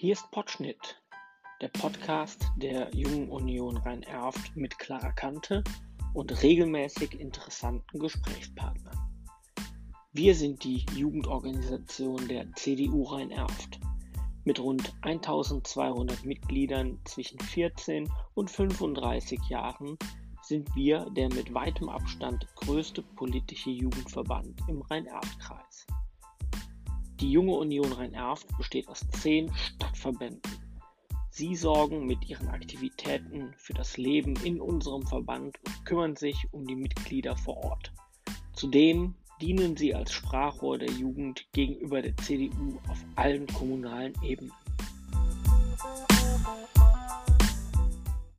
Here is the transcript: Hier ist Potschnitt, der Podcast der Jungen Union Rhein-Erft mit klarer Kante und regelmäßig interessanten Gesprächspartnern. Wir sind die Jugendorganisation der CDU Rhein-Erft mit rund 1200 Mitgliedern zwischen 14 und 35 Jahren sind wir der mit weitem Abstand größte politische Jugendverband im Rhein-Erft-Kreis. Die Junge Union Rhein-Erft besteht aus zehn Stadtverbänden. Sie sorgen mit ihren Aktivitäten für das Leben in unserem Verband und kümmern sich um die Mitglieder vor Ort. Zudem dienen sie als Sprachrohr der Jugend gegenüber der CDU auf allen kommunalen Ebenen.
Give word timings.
Hier 0.00 0.12
ist 0.12 0.30
Potschnitt, 0.30 1.02
der 1.60 1.66
Podcast 1.66 2.46
der 2.56 2.88
Jungen 2.94 3.28
Union 3.30 3.78
Rhein-Erft 3.78 4.54
mit 4.54 4.78
klarer 4.78 5.10
Kante 5.10 5.64
und 6.14 6.40
regelmäßig 6.40 7.18
interessanten 7.18 7.98
Gesprächspartnern. 7.98 8.96
Wir 10.12 10.36
sind 10.36 10.62
die 10.62 10.86
Jugendorganisation 10.94 12.28
der 12.28 12.46
CDU 12.52 13.02
Rhein-Erft 13.06 13.80
mit 14.44 14.60
rund 14.60 14.94
1200 15.02 16.24
Mitgliedern 16.24 17.00
zwischen 17.04 17.40
14 17.40 18.08
und 18.34 18.52
35 18.52 19.40
Jahren 19.48 19.98
sind 20.42 20.72
wir 20.76 21.10
der 21.10 21.28
mit 21.34 21.52
weitem 21.52 21.88
Abstand 21.88 22.46
größte 22.54 23.02
politische 23.02 23.70
Jugendverband 23.70 24.60
im 24.68 24.80
Rhein-Erft-Kreis. 24.80 25.88
Die 27.20 27.32
Junge 27.32 27.54
Union 27.54 27.92
Rhein-Erft 27.92 28.46
besteht 28.56 28.86
aus 28.86 29.04
zehn 29.10 29.52
Stadtverbänden. 29.98 30.40
Sie 31.30 31.56
sorgen 31.56 32.06
mit 32.06 32.28
ihren 32.28 32.48
Aktivitäten 32.48 33.52
für 33.56 33.74
das 33.74 33.96
Leben 33.96 34.34
in 34.44 34.60
unserem 34.60 35.02
Verband 35.06 35.56
und 35.66 35.84
kümmern 35.84 36.16
sich 36.16 36.46
um 36.52 36.66
die 36.66 36.76
Mitglieder 36.76 37.36
vor 37.36 37.56
Ort. 37.58 37.92
Zudem 38.52 39.14
dienen 39.40 39.76
sie 39.76 39.94
als 39.94 40.12
Sprachrohr 40.12 40.78
der 40.78 40.90
Jugend 40.90 41.46
gegenüber 41.52 42.02
der 42.02 42.16
CDU 42.16 42.78
auf 42.88 42.98
allen 43.16 43.46
kommunalen 43.48 44.14
Ebenen. 44.22 44.52